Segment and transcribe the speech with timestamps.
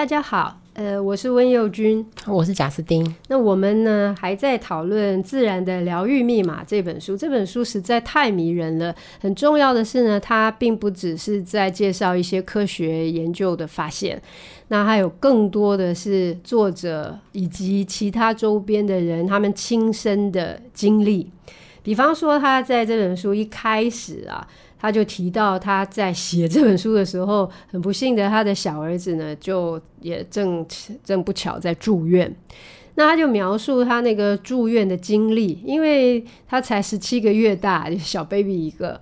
[0.00, 3.14] 大家好，呃，我是温佑君，我是贾斯汀。
[3.28, 8.94] 那我们呢还在讨论《自然的疗愈密码》这本书，这本书实在太迷人了。
[9.20, 14.18] 很重要的是呢，它并不只是在介绍一些科学研究的发现，
[14.68, 21.30] 那还有更多的是作者以及其他周边的人他们亲身的经历。
[21.82, 24.48] 比方说，他在这本书一开始啊。
[24.80, 30.66] 他就提到他在写这本书的时候，很不幸的，他的小儿子呢，就也正
[31.04, 32.34] 正不巧在住院。
[32.94, 38.98] 那他就描述他那个住院的经历，因为他才十七个月大，小 baby 一个。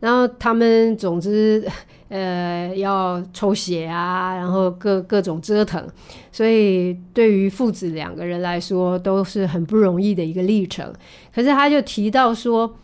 [0.00, 1.64] 然后他们总之，
[2.08, 5.86] 呃，要抽血啊，然后各各种折腾，
[6.32, 10.92] 所以对于父子两个人来说都是很不容易的一个历程。
[11.32, 12.74] 可是他就提到说。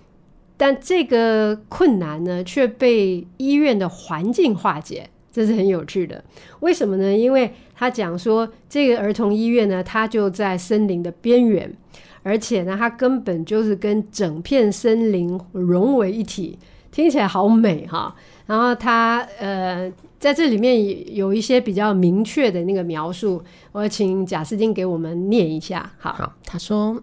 [0.56, 6.24] 但这个困难呢，却被医院的环境化解，这是很有趣的。
[6.60, 7.14] 为什么呢？
[7.14, 11.70] 因为他讲说，这个儿童医院呢，它就在森林的边缘，
[12.22, 16.58] 而且呢，它根本就是跟整片森林融为一体，
[16.90, 18.16] 听起来好美哈。
[18.46, 25.92] 然后他呃，在这里面有一些比较明确的那个描述，我请贾斯汀给我们念一下。
[25.98, 27.00] 好，好，他说。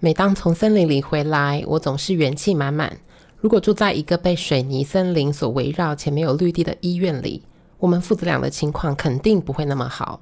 [0.00, 2.98] 每当从森林里回来，我总是元气满满。
[3.40, 7.42] 如果住在一个被水泥森林所围绕且没有绿地的医院里，
[7.78, 10.20] 我们父子俩的情况肯定不会那么好。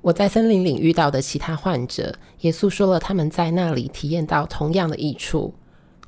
[0.00, 5.54] 我在森林里遇到的其他患者也诉说了他们在那里体验到同样的益处。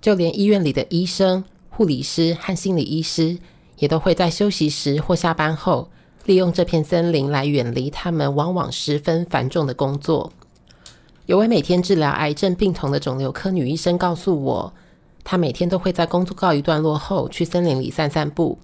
[0.00, 3.38] 就连医院里的医生、护理师和心理医师，
[3.78, 5.90] 也都会在休息时或下班后，
[6.24, 10.32] 利用这片森林来远离他们往往十分繁重的工作。
[11.26, 14.72] 有位每天治疗癌症病童的肿瘤科女医生告诉我，
[15.24, 18.56] 她每天都会在工作告一段落后去森林里散散步。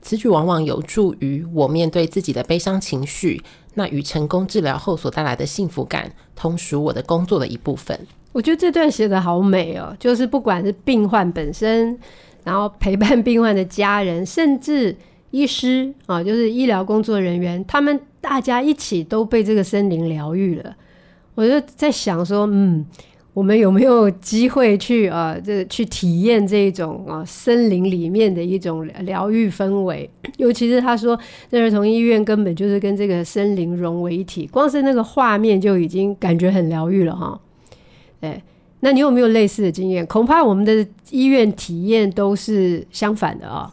[0.00, 3.42] 此举往往有助于我面对自己的悲伤情绪，
[3.74, 7.98] 那与成功治疗后所带来的幸福感，同属我的工作的一部分。
[8.32, 11.98] 我觉得这段写得好美哦，就是不管是病患本身，
[12.44, 14.96] 然后陪伴病患的家人，甚至
[15.32, 20.74] 医师啊，就是医疗工作人员，他们大家一起都被这个森林疗愈了。
[21.36, 22.84] 我就在想说，嗯，
[23.34, 30.10] 我们有没有机会去啊，这去体验这种啊森林里面的一种疗愈氛围？
[30.38, 31.16] 尤其是他说，
[31.50, 37.38] 那儿童医院根本就是跟这个森林融为一体，光是那个画面就已经感觉很疗愈了哈。
[38.22, 38.42] 哎，
[38.80, 40.06] 那你有没有类似的经验？
[40.06, 43.70] 恐怕我们的医院体验都是相反的啊。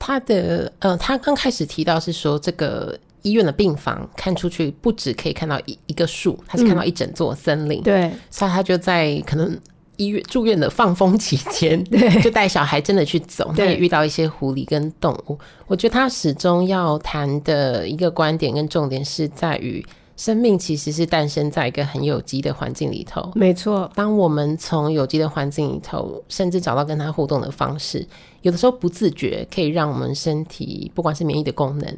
[0.00, 2.98] 他的呃，他刚开始提到是说这个。
[3.24, 7.80] 医院的病房看出去，不止可以看到一一个树，他是看到一整座森林。
[7.80, 9.58] 嗯、对，所以他就在可能
[9.96, 15.38] 医院住院的放风期间， 对，就带小孩真的去走，他也遇到一些狐狸跟动物。
[15.66, 19.84] 我觉得他始终要谈的一个观点跟重点是在于，
[20.16, 23.32] 生命其实是诞生在一个很有机的环境里头。
[23.34, 28.06] 没错，当我们从有机的环境里头，甚至找到跟他互动的方式，
[28.42, 31.96] 有的时候不自觉可以让我们身体不管是免疫的功能。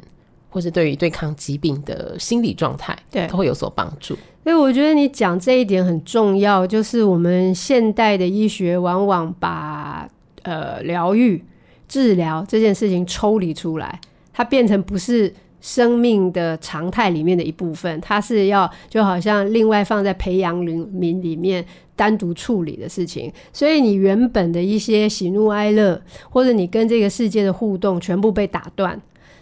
[0.57, 4.17] 或是对于对抗疾病的心理状态，对，都会有所帮助。
[4.43, 10.09] 所以我觉得你讲这一点很重要，就是我们现代的医学往往把
[10.41, 11.43] 呃疗愈、
[11.87, 14.01] 治疗这件事情抽离出来，
[14.33, 15.31] 它变成不是
[15.61, 21.63] 生命的常态里面的一部分，它是要就好像另外放在培养里民里面
[21.95, 23.31] 单独处理的事情。
[23.53, 26.01] 所以你原本的一些喜怒哀乐，
[26.31, 28.99] 或者你跟这个世界的互动，全部被打断。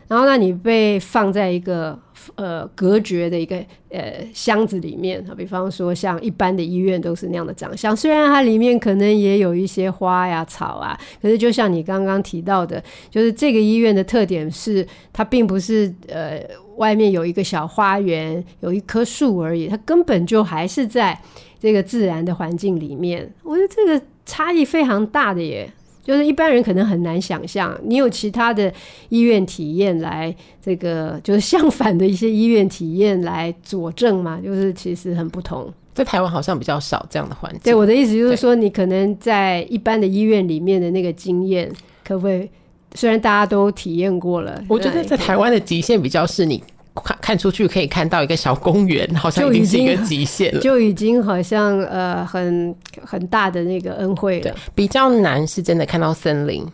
[0.07, 1.97] 然后，那你被放在一个
[2.35, 3.57] 呃隔绝的一个
[3.89, 16.39] 呃箱子里面，比方说像一般的医院都是那样的长相，虽然它里面可能也有一些花呀草啊，可是就像你刚刚提到的，就是这个医院的特点是它并不是呃
[16.77, 21.19] 外面有一个小花园，有一棵树而已，它根本就还是在
[21.59, 23.33] 这个自然的环境里面。
[23.41, 25.71] 我觉得这个差异非常大的耶。
[26.05, 28.71] 就是一般人可能很难想象，你有其他的
[29.09, 30.33] 医院体验来
[30.63, 35.73] 这个，就是相反的一些医院体验来佐证嘛， 就是其实很不同。
[35.95, 37.61] 在台湾好像比较少这样的环境。
[37.63, 41.71] 对，我的意思就是说，你可能在一般的医院里面的那个经验，
[42.03, 42.47] 可不可以？
[42.93, 46.63] 虽然大家都体验过了，我觉得在台湾的极限比较是你。
[47.03, 54.55] 看看出去可以看到一个小公园，好像已经是一个极限了，就已经好像呃很很大的那个恩惠了。
[54.73, 56.65] 比较难是真的看到森林，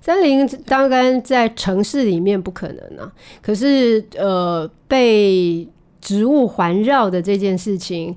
[0.00, 3.10] 森林当然在城市里面不可能啊。
[3.40, 5.66] 可是呃被
[6.00, 8.14] 植物环绕的这件事情，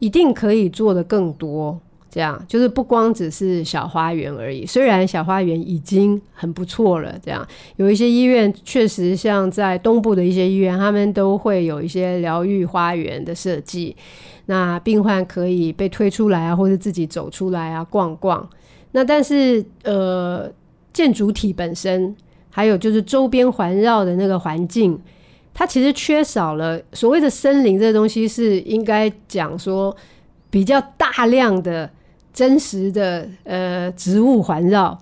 [0.00, 1.80] 一定可以做的更多。
[2.16, 7.14] 这样就是不光只是小花园而已，虽然小花园已经很不错了。
[7.22, 7.46] 这样
[7.76, 13.94] 有一些医院确实像在东部的一些医院，他们都会有一些疗愈花园的设计，
[14.46, 18.48] 那病患可以被推出来啊，或者自己走出来啊逛逛。
[18.92, 20.50] 那但是呃，
[20.94, 22.16] 建筑体本身
[22.48, 24.98] 还有就是周边环绕的那个环境，
[25.52, 29.94] 它其实缺少了所谓的森林这东西，是应该讲说
[30.48, 31.90] 比较大量的。
[32.36, 34.96] 真实的呃植物环绕，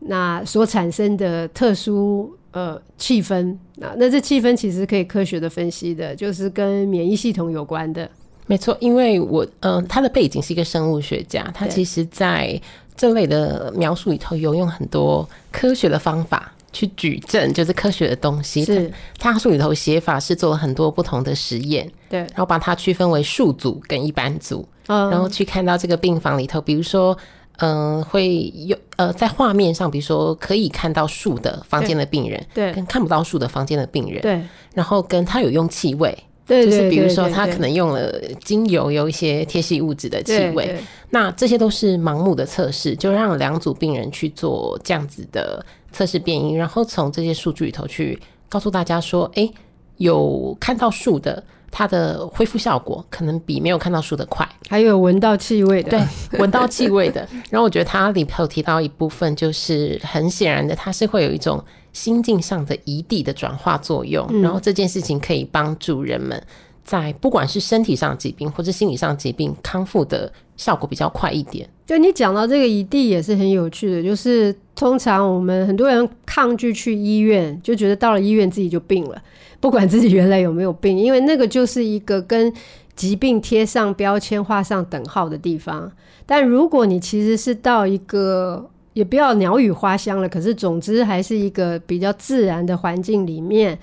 [0.00, 8.06] 那所产生的特殊呃气氛，那那这气氛其实可以科学的分析的，就是跟免疫系统有关的。
[8.46, 12.60] 没错，因为我嗯、呃，他的背景是一个生物学家，他其实在
[12.94, 18.62] 这类的描述里头有用很多科学的方法去举证，就是科学的东西。
[18.66, 24.68] 是他书里头写法是做了很多不同的实验，对，然后把它区分为数组跟一般组。
[24.86, 27.16] 然后去看到这个病房里头，比如说，
[27.58, 34.40] 嗯、呃，会有呃，在画面上，比如说可以看到树的房间的病人，对，跟看不到树的房间的病人，对，
[34.74, 36.16] 然后跟他有用气味，
[36.46, 38.12] 对，就是比如说他可能用了
[38.44, 40.78] 精油，有一些贴息物质的气味，
[41.10, 49.50] 那这些都是盲目的测试，就让两组病人去做这样子的测试变音，然后从这些数据里头去告诉大家说，哎，
[49.96, 51.42] 有看到树的。
[51.70, 56.00] 它的恢复效果可能比没有看到书的快，还有闻到气味的，对，
[56.40, 57.28] 闻到气味的。
[57.50, 64.26] 然后我觉得它里头提到一部分，就是很显然的，它是会有一种心境上的移地的转化作用。
[64.30, 66.42] 嗯、然后这件事情可以帮助人们
[66.84, 71.68] 在不管是身体上疾病或者心理上疾病康复的效果比较快一点。
[71.86, 79.22] 就你讲到这个移地也是很有趣的，就是通常我们很多人抗拒去医院，就觉得到了医院自己就病了。
[79.60, 82.52] 不管自己原来有没有病，因为那个就是一个跟
[82.96, 85.90] 疾病贴上标签、画上等号的地方。
[86.26, 93.78] 但如果你其实是到一个，也不要鸟语花香了，可是总之还是一个比较自然的环境里面，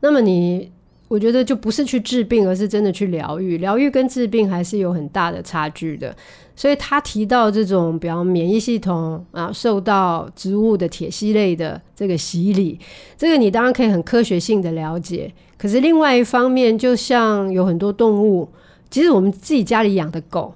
[0.00, 0.70] 那么你，
[1.08, 3.58] 我觉得就不是去治病，而是真的去疗愈。
[3.58, 6.14] 疗愈跟治病还是有很大的差距的。
[6.60, 12.78] 所以他提到这种，比方免疫系统啊，受到植物的铁系类的这个洗礼，
[13.16, 15.32] 这个你当然可以很科学性的了解。
[15.56, 18.46] 可是另外一方面，就像有很多动物，
[18.90, 20.52] 其实我们自己家里养的狗，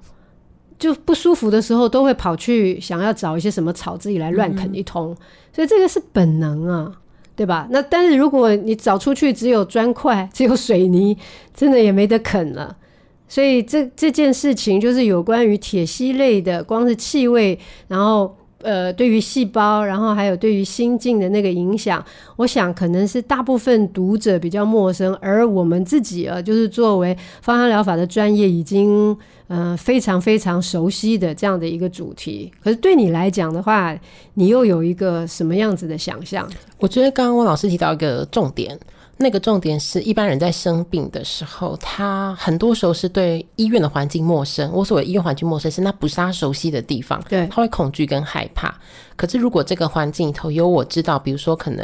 [0.77, 5.07] 就不舒服的时候，都会跑去想要找一些什么草自己来乱啃一通。
[5.09, 5.17] 嗯、
[5.53, 6.91] 所以这个是本能啊，
[7.35, 7.67] 对吧？
[7.71, 11.17] 那但是如果你找出去只有砖块， 只有水泥，
[11.51, 12.77] 真的也没得啃了。
[13.27, 17.57] 所以这这件事情就是有关于铁烯类的，光是气味，
[17.87, 22.03] 然后呃，对于细胞，然后还有对于心境的那个影响，
[22.35, 29.15] 我想可能是大部分读者比较陌生，而我们自己啊，就是作为芳香疗法的专业，已经
[29.47, 32.51] 呃非常非常熟悉的这样的一个主题。
[32.63, 33.95] 可是对你来讲的话，
[34.35, 36.49] 你又有一个什么样子的想象？
[36.79, 38.79] 我觉得刚刚汪老师提到一个重点。
[39.25, 44.71] 那个重点是一般人在生病的时候，他很多时候是对医院的环境陌生。
[44.71, 48.71] 我所谓医院环境陌生，是那不是他熟悉的地方，对，他会恐惧跟害怕。
[49.15, 51.83] 可是如果这个环境里头有我知道，比如说可能，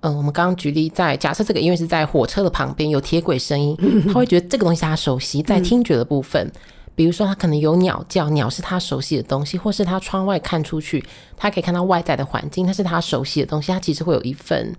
[0.00, 3.76] 嗯、呃，我们刚刚举例在假设这个医院是在火车的旁边，有铁轨声音，
[4.10, 5.40] 他会觉得这个东西他熟悉。
[5.42, 6.50] 在听觉的部分，
[6.96, 11.04] 比如说他可能有鸟叫，鸟是他熟悉的东西，或是他窗外看出去，
[11.36, 14.74] 他可以看到外在的环境，那是他熟悉的东西，他其实会有一份。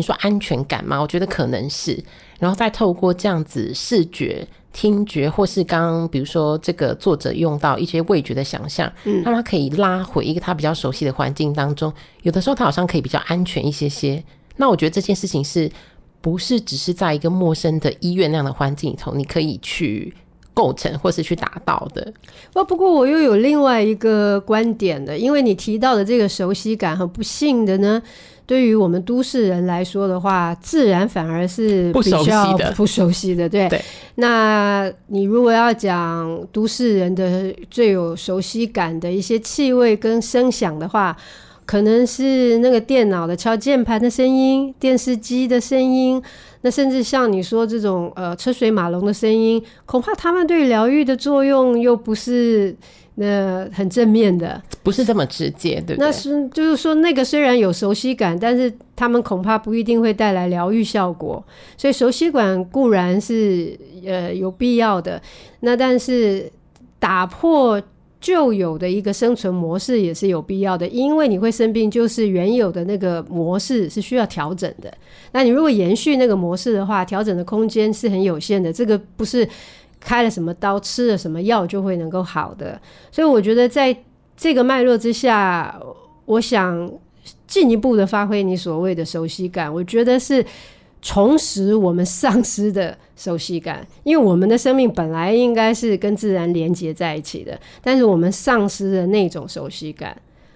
[0.00, 0.98] 你说安全感吗？
[0.98, 2.02] 我觉得可能是，
[2.38, 11.92] 然后再透过这样子视觉、听觉，或是刚刚比如说这个作者用到一些味觉的想象，嗯，让他可以拉回一个他比较熟悉的环境当中。
[12.22, 14.24] 有的时候他好像可以比较安全一些些。
[14.56, 15.70] 那我觉得这件事情是
[16.22, 20.14] 不是只是在一个陌生的医院那样的环境里头，你可以去
[20.54, 22.10] 构成或是去达到的？
[22.54, 28.00] 不，不过我又有另外一个观点的，因为你提到的这个熟悉感和不幸的呢。
[28.50, 32.72] 对于我们都市人来说的话，自然反而是比较不熟悉的。
[32.72, 33.68] 不熟悉的，对。
[33.68, 33.80] 对。
[34.16, 41.16] 那你如果要讲都市人的最有熟悉感的一些气味跟声响的话，
[41.64, 46.20] 可能是那个电脑的敲键盘的声音、电视机的声音，
[46.62, 52.76] 那甚至像你说这种呃车水马龙的声音，恐怕他们对疗愈的作用又不是。
[53.16, 56.06] 那很正面的，不是这么直接，对不对？
[56.06, 61.44] 那是就是说，那个虽然有熟悉感，但是他们恐怕不一定会带来疗愈效果。
[61.76, 65.20] 所以熟悉感固然是呃有必要的，
[65.58, 66.50] 那但是
[66.98, 67.82] 打破
[68.20, 74.92] 旧有的一个生存模式也是有必要的，因为你会生病，就是原有的那个模式是需要调整的。
[75.32, 78.72] 那你如果延续那个模式的话，调整的空间是很有限的。
[78.72, 79.48] 这个不是。
[80.02, 82.80] 开了什么刀，吃了什么药就会能够好的。
[83.12, 83.94] 所以我觉得在
[84.34, 85.78] 这个脉络之下，
[86.24, 86.90] 我想
[87.46, 90.42] 进一步的发挥你所谓的熟悉感，我觉得是。
[91.02, 100.14] 重拾我们丧失的熟悉感，因为我们的生命本来应该是跟自然连接在一起的，但是我们丧失了那种熟悉感，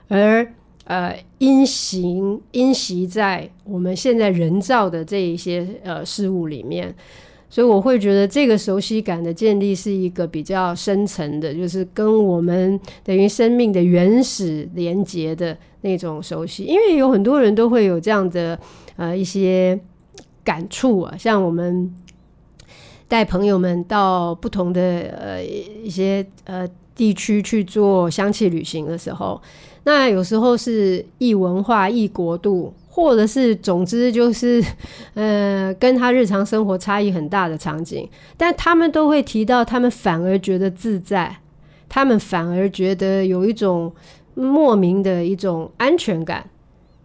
[0.08, 0.46] 而
[0.84, 6.94] 呃，因行因袭在我们现在人造的这一些呃事物里面，
[7.48, 18.58] 所以我会觉得这个熟悉感的建立是一个比较深层的，就是跟我们等于生命的原始连接的那种熟悉，因为有很多人都会有这样的
[18.96, 19.80] 呃一些。
[20.44, 21.90] 感触啊，像我们
[23.08, 24.80] 带朋友们到不同的
[25.18, 29.40] 呃一些呃地区去做香气旅行的时候，
[29.84, 34.62] 那有时候是异文化、异国度，或者是总之就是
[35.14, 41.38] 呃跟他日常生活差异很大的场景，但他们都会提到，他们反而觉得自在，
[41.88, 43.92] 他们反而觉得有一种
[44.34, 46.48] 莫名的一种安全感，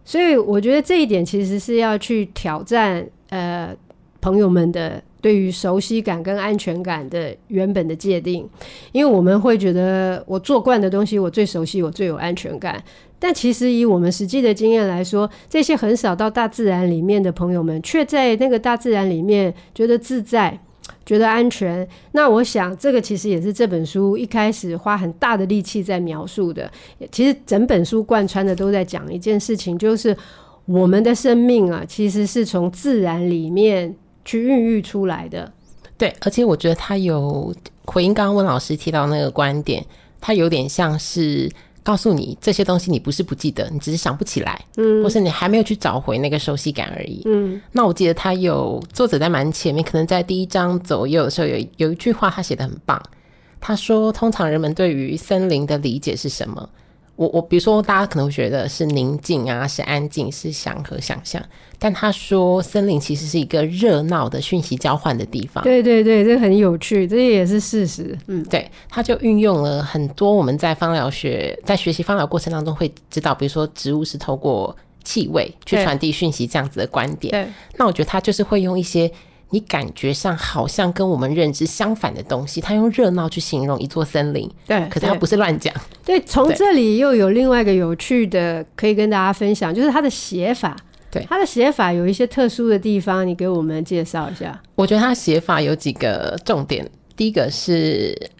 [0.04, 3.06] 所以我觉得这一点其实是要去挑战。
[3.30, 3.74] 呃，
[4.20, 8.48] 朋友们的对于熟悉感跟安全感的原本的界定，
[8.92, 12.82] 因为我们会觉得我做惯的东西，我最熟悉，我最有安全感。
[13.18, 20.58] 但其实以我们实际的经验来说，这些很少到大自然里面的朋友们，却在那个大自然里面觉得自在，
[21.06, 21.86] 觉得安全。
[22.12, 26.70] 那我想，这个其实也是这本书一开始花很大的力气在描述的。
[27.12, 30.16] 其实整本书贯穿的都在讲一件事情，就是。
[30.72, 33.92] 我们的生命啊，其实是从自然里面
[34.24, 35.52] 去孕育出来的。
[35.98, 37.52] 对，而且我觉得他有
[37.86, 39.84] 回应刚刚温老师提到那个观点，
[40.20, 41.50] 他有点像是
[41.82, 47.22] 告诉你这些东西，你不是不记得，你只是想不起来，嗯，或是你还没有去找回那个熟悉感而已。
[47.24, 53.02] 嗯，那我记得他有作者在蛮前面，可能在第一章左右的时候有有一句话他写的很棒，
[53.60, 56.68] 他说：“通常人们对于森林的理解是什么？”
[57.20, 61.42] 我我比如说，大家可能会觉得是宁静啊，是安静，是祥和想象。
[61.78, 65.62] 但他说，森林其实是一个热闹的讯息交换的地方。
[65.62, 68.16] 对对对，这很有趣，这也是事实。
[68.26, 74.74] 嗯，对，他就运用了很多我们在芳疗学在学习芳疗过程当中会知道，比如说植物是透过
[75.04, 77.32] 气味去传递讯息这样子的观点。
[77.32, 79.12] 对，那我觉得他就是会用一些。
[79.50, 85.74] 你感觉上好像跟我们认知相反的东西，他用热闹去形容一座森林，对，可是他不是乱讲。
[86.06, 90.76] 对，从这里又有另外一个有趣的可以跟大家分享，就是他的写法。
[91.10, 94.62] 对，他的写法有一些特殊的地方，你给我们介绍一下。
[94.76, 98.30] 我觉得他写法有几个重点，第一个是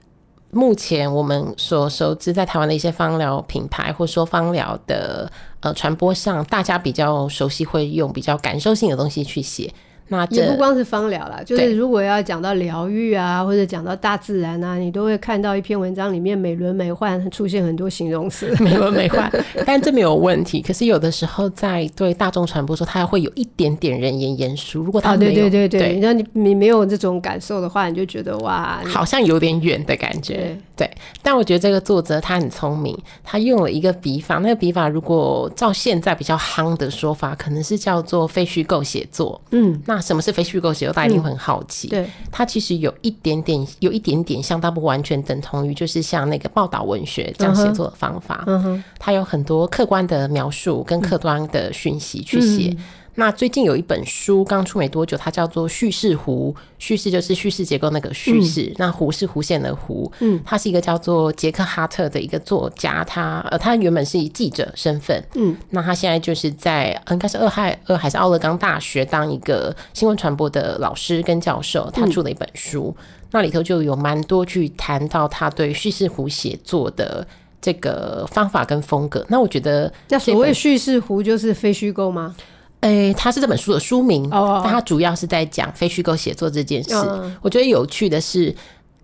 [0.52, 9.74] 目前我们所熟知在台湾的一些芳疗品牌，或说芳疗的呃传播上，大家比较熟悉会用比较感受性的东西去写。
[10.12, 19.30] 那也不光是芳疗啦，就是如果要讲到疗愈啊，或者讲到大自然啊，你都会看到一篇文章里面美轮美奂出现很多形容词， 美轮美奂。
[19.64, 20.60] 但这没有问题。
[20.60, 24.82] 可是有的时候在对大众传播说，它会有一点点人言言殊。
[24.82, 30.34] 如果他没有，对对对对，那你你没有这种感受的话，你就觉得哇，好像有点远的感觉。
[30.34, 30.90] 对，对，
[31.22, 39.40] 但我觉得这个作者他很聪明，他用了一个笔法，那个笔法如果照现在比较夯的说法，可能是叫做非虚构写作。
[39.52, 40.00] 嗯，那。
[40.00, 40.92] 什么是非虚构写作？
[40.92, 41.88] 大家一定很好奇。
[41.88, 48.45] 嗯、对，它其实有一点点，有一点点像，但不完全等同于，就是像那个报道文学这样写作的方法。
[48.47, 52.71] 嗯哼，它有很多客观的描述跟客观的讯息去写。
[52.71, 52.78] 嗯
[53.20, 60.10] 那最近有一本书刚出没多久，它叫做《叙事弧》，叙事就是叙事结构那个叙事，嗯、那弧是弧线的弧。
[60.20, 77.26] 嗯，他是一个叫做杰克哈特的一个作家，他呃，他原本是以记者身份，嗯，那他现在就是在应该是俄亥俄还是奥勒冈大学当一个新闻传播的老师跟教授，他出了一本书，嗯、那里头就有蛮多去谈到他对叙事弧写作的
[77.60, 79.22] 这个方法跟风格。
[79.28, 82.34] 那我觉得，那所谓叙事弧就是非虚构吗？
[82.80, 84.60] 诶、欸，它是这本书的书名，oh, oh.
[84.64, 86.94] 但它主要是在讲非虚构写作这件事。
[86.94, 87.30] Oh.
[87.42, 88.54] 我觉得有趣的是，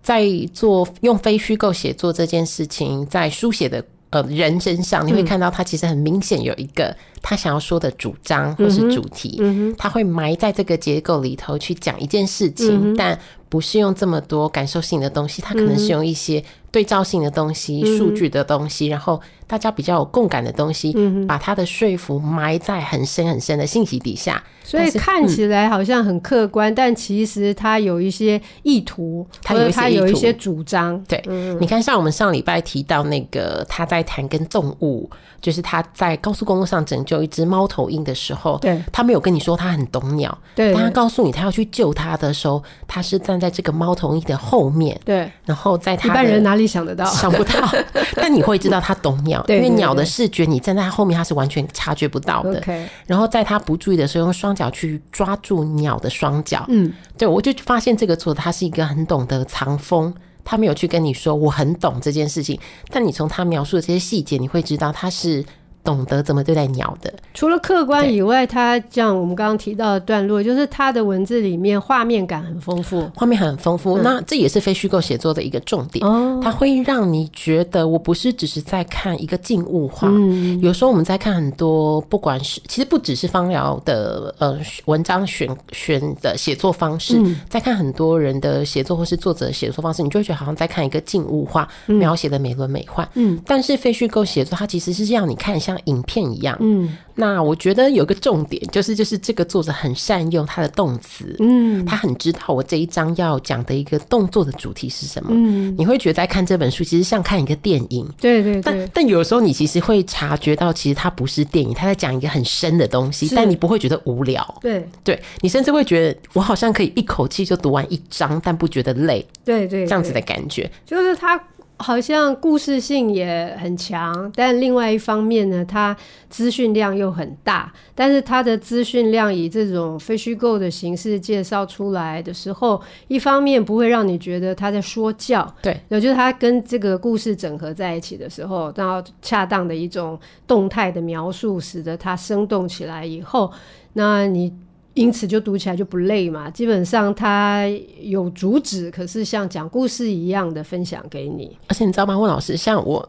[0.02, 9.40] 在做用非虚构写作这件事情，在书写的呃人身上，你会看到他其实很明显有一个他想要说的主张或是主题，
[9.76, 13.18] 他会埋在这个结构里头去讲一件事情，但。
[13.49, 16.42] 不是用这么多感受性的东西，他可能是用一些
[16.76, 20.95] 对照性的东西、数据的东西，然后大家比较有共感的东西，
[21.26, 31.00] 把它的说服埋在很深很深的信息底下，所以看起来好像很客观，但，其实他有一些意图，他有他有一些主张。
[31.04, 35.08] 对，嗯、你看，像我们上礼拜提到那个他在谈跟动物，
[35.40, 47.04] 就是他在高速公路上拯救一只猫头鹰的时候，对，他没有跟你说他很懂鸟，对，当他告诉你他要去救他的时候，他是站在这个猫头鹰的后面，对，然后在他一般人哪里想得到？
[47.06, 47.68] 想不到，
[48.16, 52.61] 但你会知道他懂鸟，因为鸟的视觉，你站在他后面，他是完全察觉不到的。
[53.06, 56.64] 然后在他不注意的时候，用双脚去抓住鸟的双脚。
[56.68, 62.58] 嗯，对，我就发现这个作者他是一个很懂得藏风，他没有去跟你说我很懂这件事情，
[62.90, 65.44] 但你从他描述的这些细节，你会知道他是。
[65.87, 73.97] 懂得怎么对待鸟的，除了客观以外，他像我们刚刚提到的段落，就是他的文字里面画面感很丰富，画面很丰富。
[73.99, 80.09] 嗯、那这也是非虚构写作的一个重点，哦，它会让你觉得我不是只是在看一个静物画。
[80.11, 93.07] 嗯，有时候我们在看很多，不管是其实不只是芳疗的呃文章选选的写作方式，嗯，在看很多人的写作或是作者的写作方式，你就会觉得好像在看一个静物画，描写的美轮美奂。
[93.14, 95.75] 嗯，但是非虚构写作它其实是让你看像。
[95.85, 114.87] 影片一样，嗯，那我觉得有个重点就是，就是这个作者很善用他的动词，嗯，他很知道我这一章要讲的一个动作的主题是什么，嗯，你会觉得在看这本书其实像看一个电影，对对对，但但有时候你其实会察觉到，其实它不是电影，他在讲一个很深的东西，但你不会觉得无聊，对。
[115.04, 121.40] 对，你甚至会觉得我好像可以一口气就读完一章，但不觉得累，对对，这样子的感觉，就是他。
[121.78, 125.95] 好像故事性也很强，但另外一方面呢，它
[126.30, 127.71] 资讯量又很大。
[127.95, 143.52] 但是它的资讯量以这种非虚构的形式介绍出来的时候，一方面不会让你觉得他在说教，对，也就是他跟这个故事整合在一起的时候，然后恰当的一种动态的描述，使得它生动起来以后，
[143.92, 144.52] 那你。
[144.97, 147.67] 因此就读起来就不累嘛，基本上它
[148.00, 151.55] 有主旨，可是像讲故事一样的分享给你。
[151.69, 153.07] 而且你知道吗，问老师，像我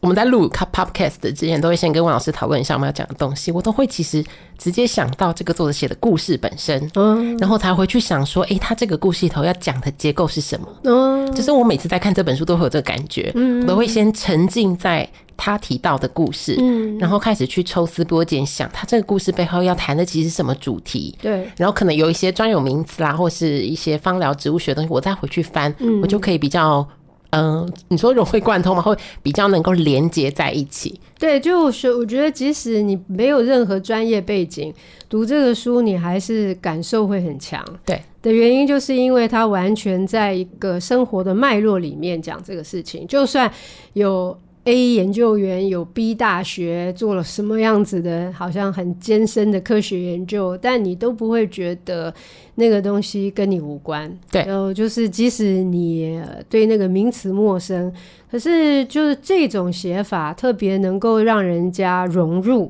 [0.00, 4.24] 我们在录 podcast 之前，都会先跟万老师讨论一下我们要讲的东西，我都会其实
[4.58, 10.68] 直接想到这个作者写的故事本身，嗯，然后才回去想说，哎、欸，他这个故事里头要讲的结构是什么？
[10.84, 15.08] 嗯，就是我每次在看这本书都会有这个感觉，嗯，我都会先沉浸在。
[15.38, 26.88] 他提到的故事，嗯，然后开始去抽丝剥茧，想他这个故事背后要谈的其实是什么主题，对，然后可能有一些专有名词啦，或是一些芳疗植物学的东西，我再回去翻，嗯，我就可以比较，
[27.36, 30.98] 嗯、呃，你说融会贯通嘛，会比较能够连接在一起。
[31.18, 34.72] 对，就是我觉得，即使你没有任何专业背景，
[35.08, 37.62] 读这个书，你还是感受会很强。
[37.84, 43.52] 对的原因，就是因为它完全在一个生活的脉络里面讲这个事情，就算
[43.92, 44.36] 有。
[44.66, 52.12] A 研究员有 B 大学做了什么样子的，好像很艰深的科学研究，但你都不会觉得
[52.56, 54.12] 那个东西跟你无关。
[54.28, 57.92] 对，然后就是即使你对那个名词陌生，
[58.28, 62.68] 可是就是这种写法特别能够让人家融入，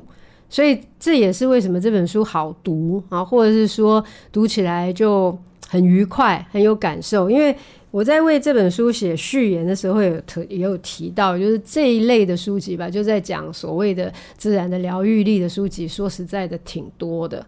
[0.49, 5.35] 所以这也是为什么这本书好读啊，或者是说读起来就
[5.67, 7.55] 很愉快，很有感受，因为。
[7.97, 17.43] 我在为这本书写序言的时候，有特也有提到，就是这一类的书籍吧，就在讲所谓的自然的疗愈力的书籍，说实在的挺多的。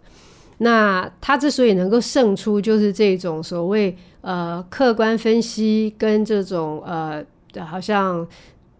[0.58, 7.24] 那它之所以能够胜出，就是这种所谓呃客观分析跟这种呃
[7.64, 8.28] 好像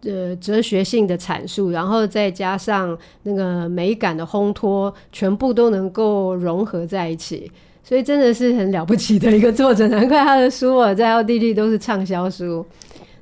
[0.06, 7.52] 呃哲学性的阐述，然后再加上那个美感的烘托，全部都能够融合在一起。
[7.90, 12.64] 所以真的是很了不起的一个作者，难怪他的书啊，在奥地利都是畅销书。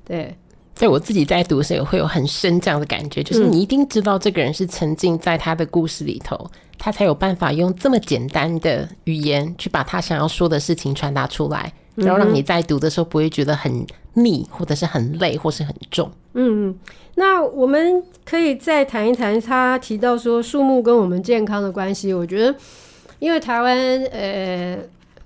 [0.04, 0.36] 对，
[0.76, 16.12] 在我自己在读的时候会有很深这样的感觉，就是你一定知道这个人是沉浸在他的故事里头，嗯、他才有办法用这么简单的语言去把他想要说的事情传达出来，然后让你在读的时候不会觉得很腻，或者是很累，或是很重。
[16.34, 16.76] 嗯，
[17.16, 22.54] 那我们可以再谈一谈他提到说树木跟我们健康的关系，我觉得。
[23.20, 24.78] 因为台湾，呃，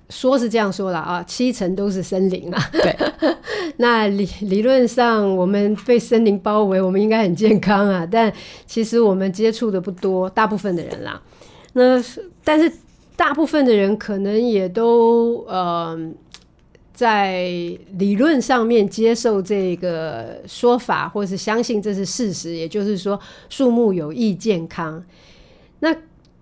[0.08, 2.70] 说是这样说了啊，七成都是森林啊。
[2.72, 2.96] 对，
[3.78, 8.06] 那理理论上，我们被森林包围，我们应该很健康啊。
[8.10, 8.32] 但
[8.66, 11.20] 其实我们接触的不多，大部分的人啦。
[11.74, 12.02] 那
[12.44, 12.70] 但是
[13.16, 15.98] 大部分的人可能也都呃，
[16.92, 17.44] 在
[17.98, 25.02] 理论上面接受这个说法，或是相信这是事实，也就是说，树木有益健康。
[25.80, 25.94] 那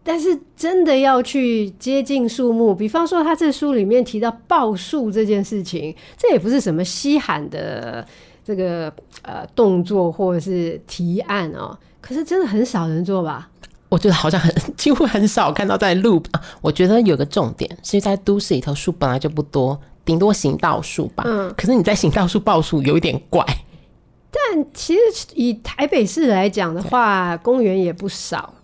[0.03, 8.07] 但是真的要去接近树木，比方说他这书里面提到报树这件事情，这也不是什么稀罕的
[8.45, 11.79] 这个呃动作或者是提案哦。
[12.01, 13.51] 可是真的很少人做吧？
[13.91, 16.23] 我觉得好像很几乎很少看到在路。
[16.63, 21.25] 我觉得有个重点是在都市里头树本来就不多，顶多行道树吧。
[21.27, 23.45] 嗯，可是你在行道树报树有一点怪。
[24.31, 25.01] 但其实
[25.35, 28.55] 以台北市来讲的话，公园也不少。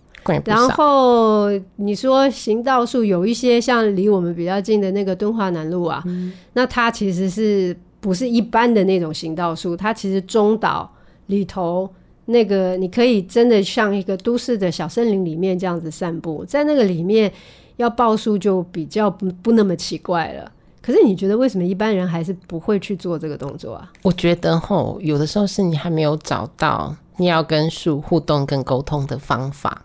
[0.41, 9.77] 不然后你说行道树有一些像离我们比较近的那个敦化南路啊，嗯、那它其实是不是一般的那种行道树？
[9.77, 10.91] 它其实中岛
[11.27, 11.89] 里头
[12.25, 17.31] 那个你可以真的像一个都市的小森林里面这样子散步，在那个里面
[17.77, 20.51] 要报树就比较不不那么奇怪了。
[20.81, 23.91] 可是你觉得为什么一般人还是不会去做这个动作啊？
[24.03, 29.81] 我觉得吼，有的时候是你还没有找到你要跟树互动跟沟通的方法。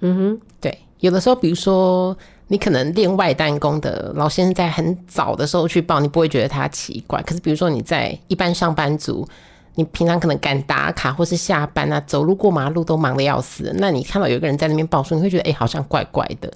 [0.00, 2.16] 嗯哼，对，有的时候比如说
[2.48, 7.22] 你可能练外单功的老先生在很早的时候去报，你不会觉得他奇怪。
[7.22, 9.26] 可是比如说你在一般上班族，
[9.74, 16.52] 你平常可能赶打卡或是下班啊，走路过马路都忙得要死，那你看到有一个人在那边报数，你会觉得哎、欸，好像怪怪的。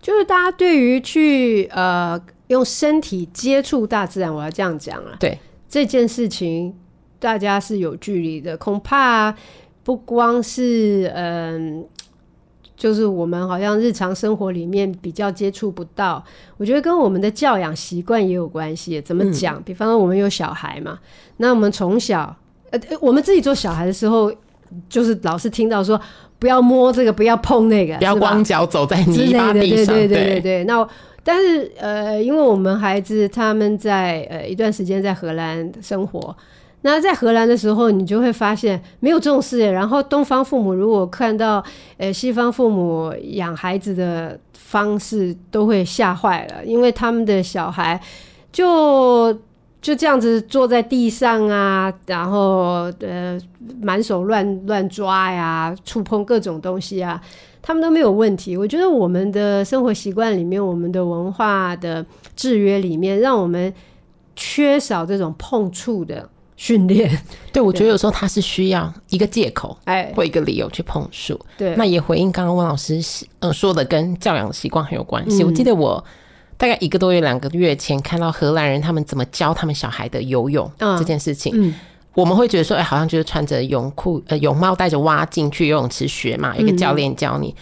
[0.00, 2.20] 就是大家对于去呃。
[2.48, 5.14] 用身体接触大自然，我要这样讲啊。
[5.20, 6.74] 对这件事情，
[7.18, 8.56] 大家是有距离的。
[8.56, 9.34] 恐怕
[9.84, 11.86] 不光是嗯，
[12.78, 16.24] 就是我们好像日常生活里面比较接触不到。
[16.56, 19.00] 我觉得跟我们的教养习惯也有关系。
[19.02, 19.56] 怎么讲？
[19.58, 20.98] 嗯、比方说，我们有小孩嘛，
[21.38, 22.34] 那我们从小
[22.70, 24.32] 呃，我们自己做小孩的时候，
[24.88, 26.00] 就是老是听到说
[26.38, 29.94] 不要摸这个，不要碰那个，不要光脚走在泥巴地上。
[29.94, 30.88] 对对对对对，对，那。
[31.24, 36.34] 但是呃，因为我们孩子他们在呃一段时间在荷兰生活，
[36.82, 39.70] 那在荷兰的时候，你就会发现没有这种事。
[39.70, 41.62] 然后东方父母如果看到
[41.96, 48.00] 呃西方父母养孩子的方式，都会吓坏了，因为他们的小孩
[48.52, 49.32] 就
[49.82, 53.38] 就这样子坐在地上啊，然后呃
[53.82, 57.20] 满手乱乱抓呀，触碰各种东西啊。
[57.60, 58.56] 他们都没有问题。
[58.56, 63.74] 我觉得我们的生活习惯里面，我们的文化的制约里面，让我们
[64.34, 66.26] 缺少这种碰触的
[66.58, 67.10] 训练。
[67.50, 71.40] 对，我觉得有时候他是需要一个借口，哎，或一个理由去碰树。
[71.56, 73.00] 对，那也回应刚刚温老师
[73.38, 75.42] 嗯说的，跟教养习惯很有关系。
[75.42, 75.46] 嗯。
[75.46, 76.04] 我记得我
[76.58, 81.52] 大概一个多月、两个月前看到荷兰人他们怎么教他们小孩的游泳这件事情。
[81.54, 81.70] 嗯。
[81.70, 81.74] 嗯
[82.14, 87.54] 我们会觉得说，哎、欸，好像就是穿着泳裤、呃泳帽，带着蛙镜去游泳池学嘛，有个教练教你。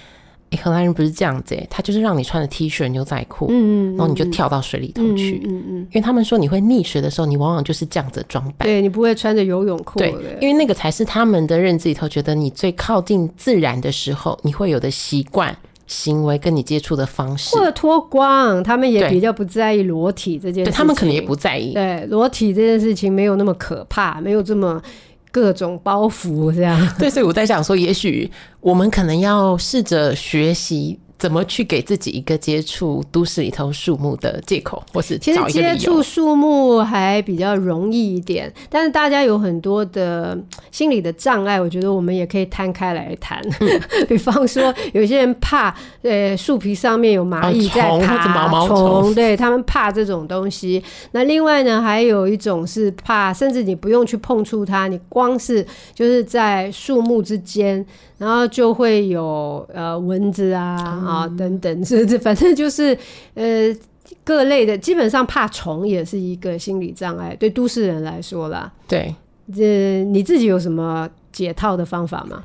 [0.51, 15.57] 哎、嗯欸，荷兰人不是这样子，哎，他就是让你穿着 T 恤、牛仔裤，嗯，然后你就跳到水里头去，嗯嗯，嗯，因为他们说你会溺水的时候，你往往就是这样子的装扮，对，你不会穿着游泳裤，对，因为那个才是他们的认知里头觉得你最靠近自然的时候，你会有的习惯。
[15.89, 20.73] 行为跟你接触的方式，或者脱光，他们也比较不在意裸体这件事情。
[20.73, 21.75] 对，他们可能也不在意。
[21.75, 24.83] 对，裸体这件事情没有那么可怕，没有这么
[25.37, 26.75] 各种包袱这样。
[26.99, 30.99] 对，所以我在想说，也许我们可能要试着学习。
[31.19, 40.39] 怎么去给自己一个接触都市里头树木的借口，或是其实接触树木还比较容易一点，但是大家有很多的
[40.71, 43.41] 心理的障碍，我觉得我们也可以摊开来谈。
[43.61, 50.83] 嗯、 比方说，有些人怕呃树皮上面有蚂蚁在爬，毛毛虫，对，他们怕这种东西。
[51.13, 57.85] 那另外呢，还有一种是怕，甚至你不用去碰触它，你光是就是在树木之间。
[58.19, 62.97] 然后就会有呃蚊子啊啊等等， 这这反正就是
[63.35, 63.75] 呃
[64.25, 68.73] 各类的，基本上怕虫也是一个心理障碍，对都市人来说啦。
[68.89, 69.15] 对，
[69.55, 72.45] 这你自己有什么解套的方法吗？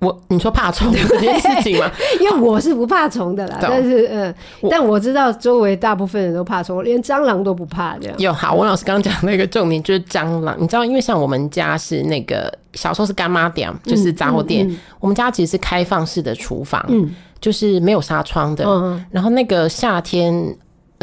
[0.00, 1.90] 我你说怕虫 这件事情吗？
[2.20, 4.34] 因为我是不怕虫的啦，但是嗯，
[4.70, 8.16] 但我知道周围大部分人都怕虫，连蟑螂都不怕这样。
[8.18, 20.56] 有好，温老师刚刚讲那个重点就是蟑螂，你知道，因为像我们家是那个小时候是干妈店，就是杂货店，嗯嗯嗯、我们家其实是开放式的厨房，嗯，就是没有纱窗的，嗯，然后那个夏天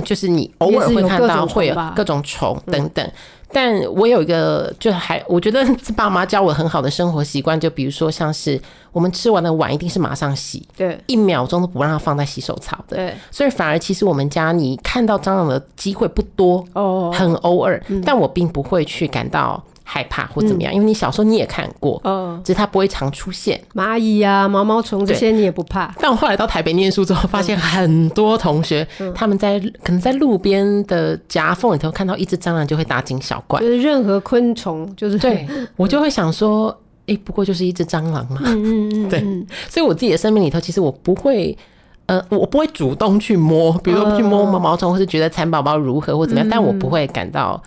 [0.06, 3.06] 就是你偶尔会看到会有各种虫等等。
[3.52, 8.60] 但我有一个，就还我觉得是 爸妈教我很好的生活习惯，就比如说像是
[8.92, 19.64] 我们吃完的碗一定是马上洗，对，一秒钟都不让它放在洗手槽的，对，所以反而其实我们家你看到蟑螂的机会不多，哦，很偶尔，但我并不会去感到。
[19.88, 23.62] 害怕或怎么样，因为你小时候你也看过，嗯，只是它不会常出现。
[23.76, 25.94] 蚂蚁啊、毛毛虫这些你也不怕。
[26.00, 39.20] 但我后来到台北念书之后，发现很多同学他们在可能在路边的夹缝里头看到一只蟑螂就会大惊小怪，就是任何昆虫就是对 我就会想说，哎，不过就是一只蟑螂嘛，嗯嗯嗯，对，
[39.70, 41.56] 所以我自己的生命里头，其实我不会，
[42.08, 47.62] 呃，我不会主动去摸，比如说去摸毛毛虫，或是觉得蚕宝宝如何或怎么样，但我不会感到。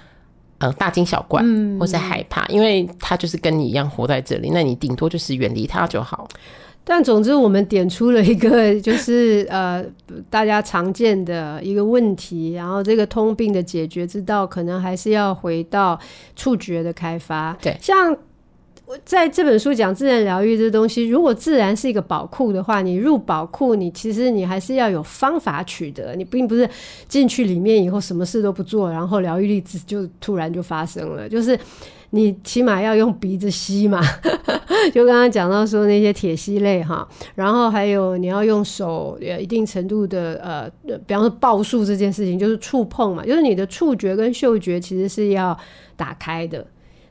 [0.58, 1.42] 呃，大惊小怪，
[1.78, 6.28] 或是害怕，嗯，因为他就是跟你一样活在这里，那你顶多就是远离他就好。
[6.84, 9.84] 但总之，我们点出了一个就是呃
[10.30, 15.98] 大家常见的一个问题，然后这个通病的解决之道，可能还是要回到
[16.34, 17.56] 触觉的开发。
[17.60, 18.16] 对，像。
[18.88, 26.66] 我在这本书讲自然疗愈这东西，如果自然是一个宝库的话，你入宝库，你其实你还是要有方法取得，你并不是
[27.06, 31.28] 进去里面以后什么事都不做，然后疗愈力就突然就发生了。
[31.28, 31.58] 就是
[32.10, 34.00] 你起码要用鼻子吸嘛，
[34.90, 45.54] 就刚刚讲到说那些铁吸类哈，然后还有你要用手，呃，一定程度的呃，比方说抱树这件事情，就是触碰嘛，就是你的触觉跟嗅觉其实是要
[45.94, 46.66] 打开的。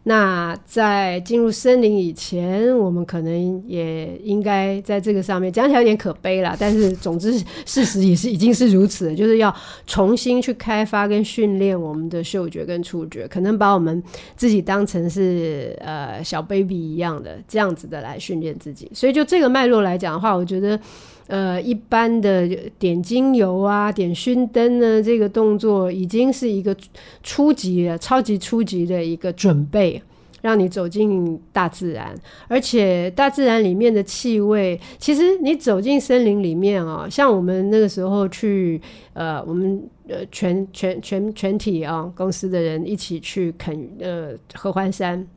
[0.10, 9.54] 那在进入森林以前，我们可能也应该在这个上面讲起来有点可悲啦， 但是总之事实也是已经是如此，就是要
[9.86, 14.02] 重新去开发跟训练我们的嗅觉跟触觉，可能把我们
[14.38, 18.90] 自己当成是呃小 baby 一样的这样子的来训练自己。
[18.94, 20.80] 所以就这个脉络来讲的话，我觉得。
[21.28, 22.48] 呃，一般的
[22.80, 26.74] 点精油啊，点熏灯呢，这个动作已经是一个
[27.22, 30.02] 初级的、超级初级的一个准备，
[30.42, 32.16] 让你走进大自然。
[32.48, 38.80] 而且大自然里面的气味，其实你走进森林里面啊、像我们那个时候去，
[39.12, 45.28] 呃，我们呃全全全全体啊、公司的人一起去垦呃合欢山。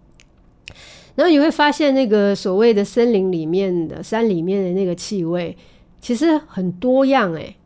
[1.16, 5.57] 然后你会发现，那个所谓的森林里面的山里面的那个气味。
[6.00, 7.56] 其实很多样哎、欸，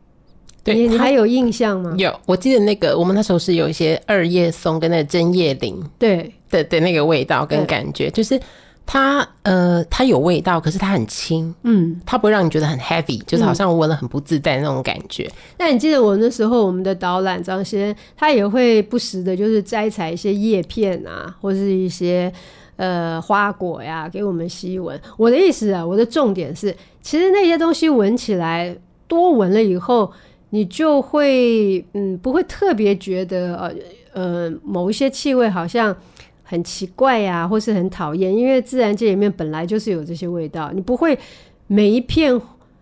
[0.63, 1.95] 对，你你还有印象吗？
[1.97, 6.31] 有，我记得那个我们那时候是有一些二叶松跟那个针叶林，对。
[6.47, 8.39] 的的那个味道跟感觉，就是
[8.85, 15.29] 它呃它有味道，可是它很轻，嗯，它不会让你觉得很 heavy，就是好像闻了很不自在那种感觉。
[15.57, 22.31] 那、嗯、你记得我那时候我们的导览张先他也会不时的，就是摘采一些叶片啊，或是一些。
[22.77, 24.99] 呃，花果呀，给我们吸闻。
[25.15, 28.75] 我的意思啊，我的重点是，其实那些东西闻起来
[29.07, 30.11] 多闻了以后，
[30.49, 33.73] 你就会嗯，不会特别觉得呃
[34.11, 35.95] 呃某一些气味好像
[36.45, 41.19] 很奇怪呀，或是很讨厌，因为自然界里面本来就是有这些味道，你不会
[41.67, 42.41] 每一片。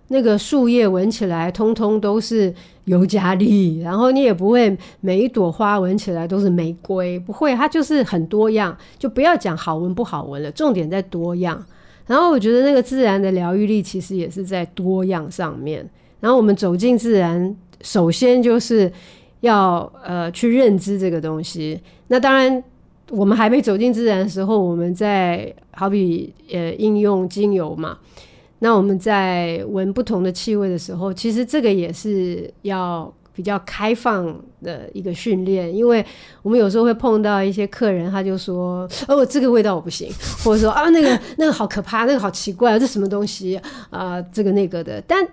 [0.10, 2.54] 那个树叶闻起来通通都是
[2.86, 11.66] 尤加利，然后你也不会每一朵花闻起来都是玫瑰，不会，它就是很多样，就不要讲好闻不好闻了，重点在多样。
[12.06, 15.90] 然后我觉得那个自然的疗愈力其实也是在多样上面。
[16.20, 18.92] 然后我们走进自然，首先就是
[19.40, 21.82] 要呃去认知这个东西。
[22.10, 22.64] 那当然，
[23.14, 28.00] 我们还没走进自然的时候，我们在好比呃应用精油嘛。
[28.60, 36.04] 那我们在闻不同的气味的时候，其实这个也是要比较开放的一个训练，因为
[36.42, 40.10] 我们有时候会碰到一些客人，他就说：“哦，这个味道我不行。”
[40.44, 44.22] 或者说：“啊，那个那个好可怕，那个好奇怪，这什么东西啊？
[44.32, 45.28] 这个那个的。”但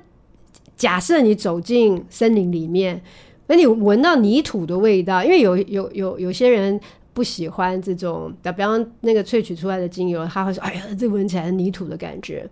[0.77, 3.01] 假设你走进森林里面，
[3.47, 6.81] 那你闻到泥土的味道，因为有有有有些人
[7.13, 12.49] 不喜欢这种，比方那个萃取出来的精油，他会说：“哎呀，这闻起来泥土的感觉。”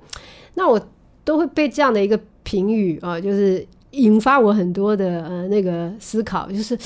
[0.55, 0.81] 那我
[1.25, 6.77] 都会被这样的一个评语啊，就是引发我很多的呃那个思考，就是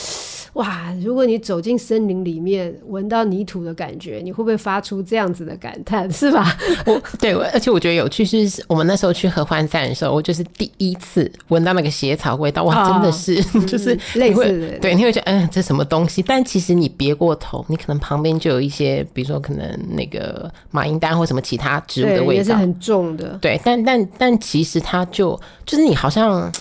[0.54, 6.46] 哇，如果你走进森林里面，闻到泥土的感觉，你会不会发出这样子的感叹， 是吧？
[6.84, 16.20] 我对，而且我觉得有趣是，我们那时候去合欢山的时候，我就是第一次闻到那个纈草味道，哇，真的是、哦、 就是类似的，对，你会觉得嗯，这什么东西？
[16.20, 23.38] 但其实你别过头，你可能旁边就有一些，比如说可能那个马英丹或什么其他植物的味道，也是很重的。
[23.40, 26.52] 对，但但但其实它就就是你好像。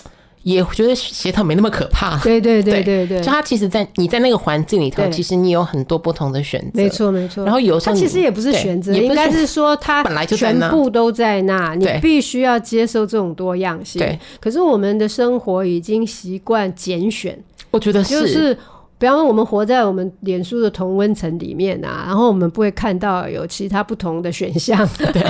[0.42, 7.44] 也觉得协调没那么可怕，对对对对对，就它其实，在你在那个环境里头，其实你有很多不同的选择，没错没错。
[7.44, 14.00] 然后有时候它其实也不是选择，应该是说它本来就全部都在那，你必须要接受这种多样性。
[14.00, 17.38] 对，可是我们的生活已经习惯拣选，
[17.70, 18.20] 我觉得是。
[18.20, 18.58] 就是
[19.02, 24.88] 比方说，我们活在我们脸书的同温层里面啊，然后我们不会看到有其他不同的选项。
[24.96, 25.20] 对，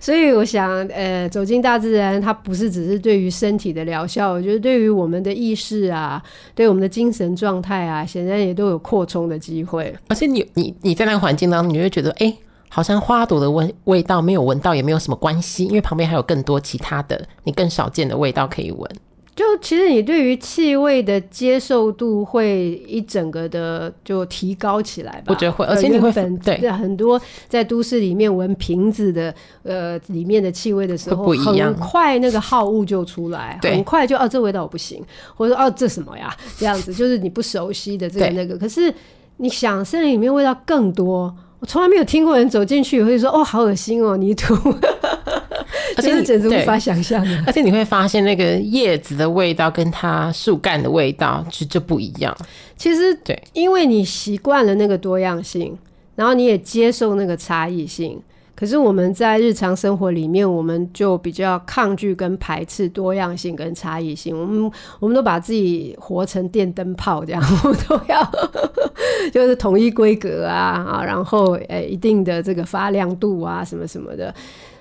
[0.00, 6.22] 所以我想，呃，走进大自然，它不是只是对于身体的疗效，我觉得对于我们的意识啊，
[6.54, 9.94] 对我们的精神状态啊，显然也都有扩充的机会。
[10.08, 12.34] 而且你你你在那个环境当中，你会觉得，哎、
[12.70, 18.90] 好像花朵的味味道没有闻到也没有什么关系，因为旁边还有更多其他的你更少见的味道可以闻。
[19.38, 25.26] 就其实你对于气味的接受度会一整个的就提高起来吧？
[25.28, 26.68] 我觉得会，而且你会粉对。
[26.72, 35.00] 很多在都市里面闻瓶子的呃里面的气味的时候，不一样，很快那个好物就出来，很快就哦这味道我不行，
[35.36, 36.36] 或者说哦这什么呀？
[36.58, 38.58] 这样子，就是你不熟悉的这个那个。
[38.58, 38.92] 可是
[39.36, 44.54] 你想森林里面味道更多，我从来没有听过人走进去会说哦好恶心哦泥土。
[45.96, 47.44] 而且你简直无法想象的。
[47.46, 52.36] 而且你会发现，那个叶子的味道跟它树干的味道就就不一样。
[52.76, 55.76] 其实，对，因为你习惯了那个多样性，
[56.14, 58.20] 然后你也接受那个差异性。
[58.58, 64.36] 可是我们在日常生活里面，我们就比较抗拒跟排斥多样性跟差异性。
[64.36, 64.68] 我们
[64.98, 68.20] 我们都把自己活成电灯泡这样， 我们都要
[69.32, 74.34] 就是统一规格啊啊，然后诶、一定的这个发亮度啊什么什么的。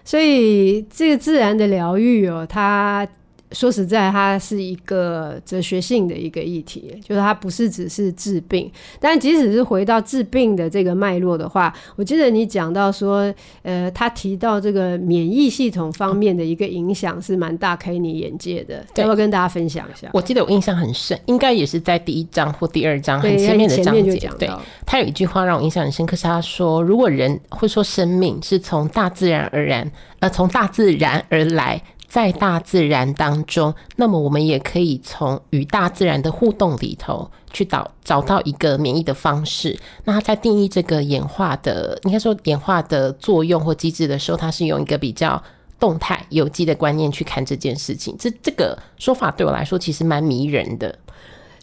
[0.03, 3.07] 所以这个自然的疗愈哦，它。
[3.53, 8.69] 说实在，它是一个哲学性的一个议题，就是它不是只是治病。
[8.99, 20.09] 但即使是回到治病的这个脉络的话，我记得你讲到说，呃，他提到这个免疫系统方面的一个影响是蛮大开你眼界的，要不要跟大家分享一下？
[20.13, 24.29] 我记得我印象很深，应该也是在第一章或第二章很前面的章节。
[24.37, 24.49] 对，
[24.85, 39.77] 他有一句话让我印象很深刻，是他说：“如果人会说生命是从大自然而然，呃，从大自然而来。”在大自然当中，那么我们也可以从与大自然的互动里头去找找到一个免疫的方式。
[40.05, 45.41] 那他在定义这个演化的，应该说演化的作用或机制的时候，他是用一个比较
[45.79, 48.15] 动态、有机的观念去看这件事情。
[48.17, 50.97] 这这个说法对我来说其实蛮迷人的。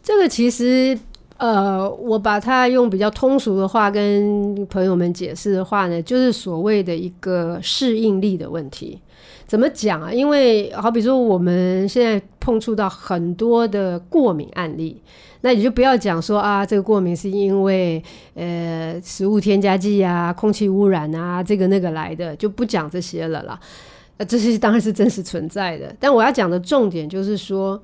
[0.02, 0.98] 这个其实，
[1.44, 8.98] 呃，我把它用比较通俗的话跟朋友们解释的话呢，就是所谓的一个适应力的问题。
[9.46, 10.10] 怎么讲啊？
[10.10, 14.98] 因为好比说，我们现在碰触到很多的过敏案例，
[15.42, 18.02] 那你就不要讲说啊，这个过敏是因为
[18.32, 23.60] 呃食物添加剂啊、空气污染啊，这个那个来的，就不讲这些了啦。
[24.16, 25.94] 呃，这些当然是真实存在的。
[26.00, 27.78] 但我要讲的重点就是说，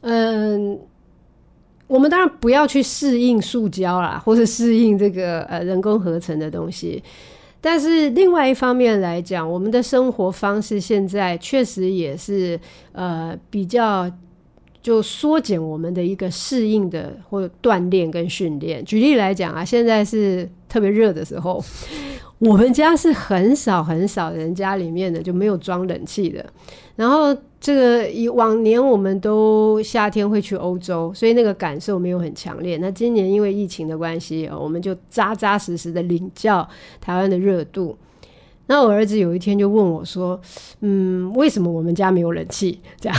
[0.00, 0.76] 嗯，
[1.86, 7.02] 我们当然不要去适应塑胶啦，或者适应这个呃人工合成的东西。
[7.60, 12.58] 但是另外一方面来讲，我们的生活方式现在确实也是
[12.92, 14.10] 呃比较
[14.80, 18.84] 就缩减我们的一个适应的或锻炼跟训练。
[18.84, 21.60] 举例来讲啊，现在是特别热的时候，
[22.38, 26.44] 我们家是很少很少人家里面的就没有装冷气的，
[26.96, 27.36] 然后。
[27.58, 32.76] 这个以往年我们都夏天会去欧洲，所以那个感受没有很强烈。
[32.76, 36.68] 那今年因为疫情的关系，我们就扎扎实实的领教
[37.00, 37.96] 台湾的热度。
[38.68, 40.40] 那我儿子有一天就问我说
[40.80, 43.18] ：“嗯，为什么我们家没有冷气？”这样，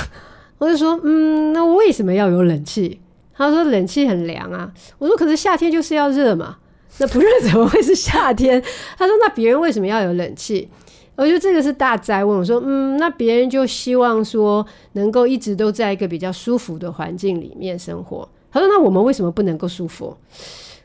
[0.60, 3.02] 我就说：“嗯，那为什么要有冷气？”
[3.36, 6.58] 他说：“冷气很凉啊。”我说：“可是夏天就是要热嘛，
[7.00, 8.62] 那不热怎么会是夏天？”
[8.98, 10.70] 他说：“那别人为什么要有冷气？”
[11.18, 12.38] 我觉得这个是大哉问。
[12.38, 18.30] 我说，嗯，那别人就希望说能够一直都在一个比较舒服的环境里面生活。
[18.52, 20.16] 他说，那我们为什么不能够舒服？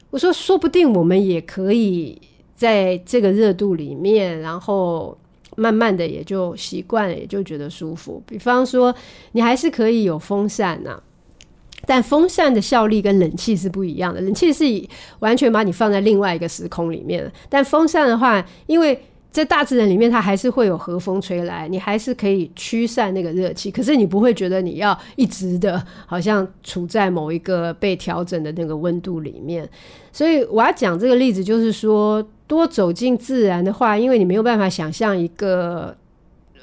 [0.09, 2.18] 我说，说不定我们也可以
[2.55, 5.16] 在这个热度里面，然后
[5.57, 8.22] 慢慢的也就习惯了，也就觉得舒服。
[8.27, 8.94] 比方说，
[9.33, 10.98] 你还是可以有风扇呐，
[11.87, 14.21] 但风扇的效力跟冷气是不一样的。
[14.21, 14.88] 冷气是以
[15.21, 18.99] 完全把你放在另外一个时空里面，但风扇的话，因为
[19.31, 29.66] 在大自然里面，它还是会有和风吹来，你还是可以驱散那个热气，可是你不会觉得你要一直的，好像处在某一个被调整的那个温度里面。
[30.12, 35.97] 所以我要讲这个例子，就是说多走进自然的话，因为你没有办法想象一个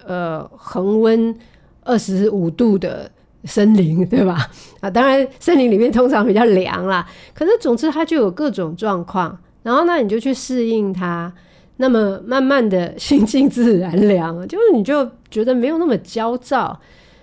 [0.05, 1.35] 呃恒温
[1.81, 3.09] 二十五度的
[3.45, 4.49] 森林，对吧？
[4.79, 11.31] 啊，当然森林里面通常比较凉啦，可是总之它就有各种状况，然后呢，你就去适应它。
[11.81, 16.77] 那么慢慢的心静自然凉， 就是你就觉得没有那么焦躁，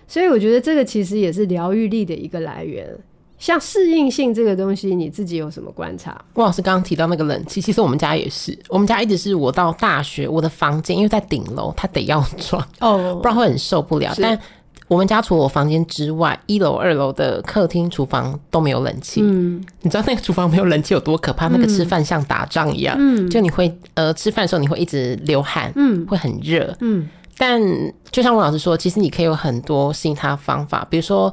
[0.08, 2.88] 所以我觉得这个其实也是疗愈力的一个来源。
[3.36, 6.18] 像适应性这个东西，你自己有什么观察？
[6.32, 14.10] 郭老师刚刚提到那个冷气，其实我们家也是，我们家一直是我到大学，我的房间因为在顶楼，它得要装哦，不然会很受不了。
[14.16, 14.40] 但
[14.88, 19.20] 我们家除了我房间之外，一楼、二楼的客厅、厨房都没有冷气。
[19.22, 21.48] 嗯，你知道那个厨房没有冷气有多可怕？
[21.48, 22.96] 嗯、那个吃饭像打仗一样。
[22.98, 26.76] 嗯，就你会呃吃饭的时候你会一直流汗，嗯，会很热。
[26.80, 27.60] 嗯，但
[28.10, 31.32] 就像我老师说，其实你可以有很多其他方法，比如说。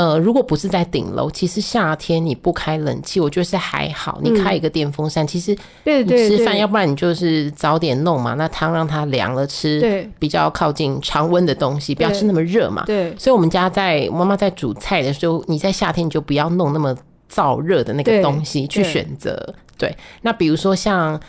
[0.00, 4.18] 呃，如果不是在顶楼，其实夏天你不开冷气，我觉得是还好。
[4.22, 8.32] 你开一个电风扇，嗯、其实你吃饭，要不然你就是早点弄嘛。
[8.32, 12.82] 那汤让它凉了吃，比较靠近常温的东西，不要吃那么热嘛。
[12.86, 16.96] 对，所以我们家在妈妈在煮菜的时候，你在夏天你就不要弄那么
[17.30, 19.54] 燥热的那个东西去选择。
[19.76, 21.20] 对，那比如说像。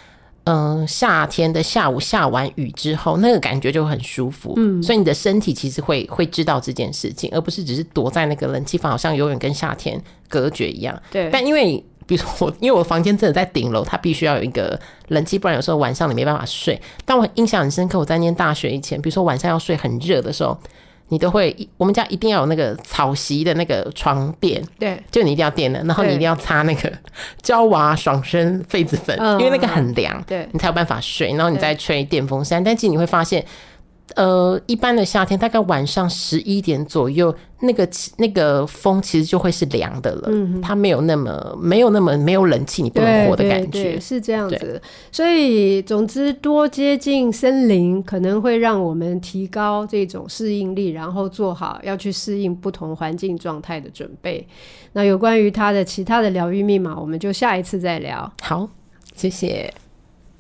[0.45, 4.53] 嗯，夏天的下午下完雨之后，那个感觉就很舒服。
[4.57, 10.99] 嗯，所以你的身体其实会会知道这件事情，而不是只是躲在那个冷气房，好像永远跟夏天隔绝一样。
[11.11, 11.29] 对。
[11.31, 14.79] 但因为比如说我， 因为我房间真的在顶楼，它必须要有一个
[15.09, 16.81] 冷气，不然有时候晚上你没办法睡。
[17.05, 20.57] 但我印象很深刻，我在念大学以前，比如说晚上要睡很热的时候，
[21.11, 26.91] 你都会，我们家一定要有那个草席的那个床垫，对，就你一定要垫的，然后你一定要擦那个
[27.41, 32.63] 娇 娃爽身痱子粉，因为那个很凉，对，你才有办法睡，然后你再吹电风扇。
[32.63, 33.45] 但其实你会发现。
[34.15, 37.87] 呃，一般的夏天大概晚上十一点左右，那个
[38.17, 40.27] 那个风其实就会是凉的了。
[40.29, 43.97] 嗯，它没有那么没有那么没有冷气，你不能活的感觉。
[43.99, 44.81] 是这样子。
[45.13, 54.45] 所以，总之，多接近森林可能会让我们提高这种适应力，然后做好要去适应不同环境状态的准备。
[54.91, 58.29] 那有关于它的其他的疗愈密码，我们就下一次再聊。
[58.41, 58.67] 好，
[59.15, 59.73] 谢谢。